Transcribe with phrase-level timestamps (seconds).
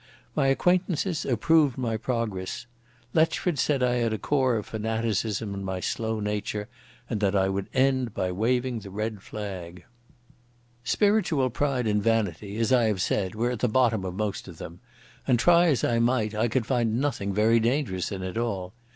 [0.35, 2.65] My acquaintances approved my progress.
[3.13, 6.67] Letchford said I had a core of fanaticism in my slow nature,
[7.07, 9.85] and that I would end by waving the red flag.
[10.83, 14.57] Spiritual pride and vanity, as I have said, were at the bottom of most of
[14.57, 14.79] them,
[15.27, 18.73] and, try as I might, I could find nothing very dangerous in it all.